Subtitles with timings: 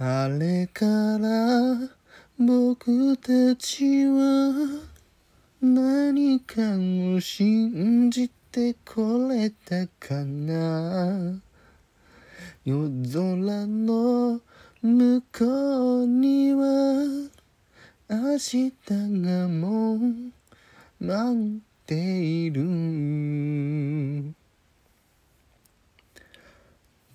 [0.00, 1.76] あれから
[2.38, 4.52] 僕たちは
[5.60, 6.62] 何か
[7.16, 11.40] を信じてこれたかな？
[12.64, 14.40] 夜空の
[14.82, 16.60] 向こうには
[18.08, 20.00] 明日がもう
[21.00, 22.62] 待っている。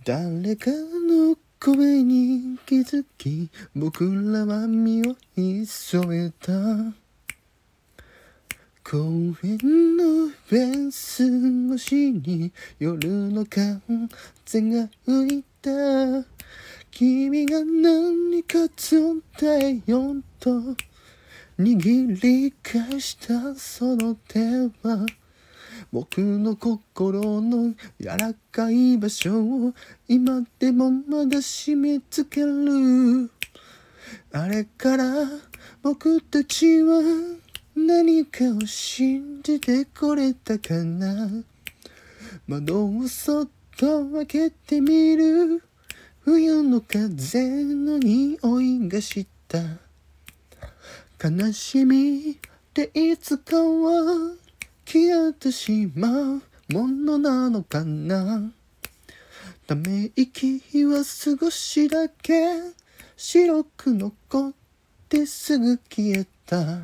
[0.04, 6.52] 誰かの声に気づき僕らは身を潜めた。
[8.84, 8.98] 公
[9.42, 15.72] 園のフェンス越しに夜の風が吹いた。
[16.92, 20.50] 君が何か伝えようと
[21.58, 24.40] 握り返したその手
[24.86, 25.06] は
[25.94, 29.74] 僕の心の柔らかい場所を
[30.08, 33.30] 今でもまだ締め付ける。
[34.32, 35.04] あれから
[35.84, 37.00] 僕たちは
[37.76, 41.30] 何かを信じてこれたかな。
[42.48, 43.48] 窓をそっ
[43.78, 45.62] と開けてみる。
[46.22, 49.60] 冬の風の匂いがした。
[51.24, 52.36] 悲しみっ
[52.74, 54.43] ていつかは
[54.86, 58.52] 消えてしまうものなのかな？
[59.66, 62.34] ため息は少しだけ。
[63.16, 64.54] 白く残っ
[65.08, 66.80] てすぐ消えた。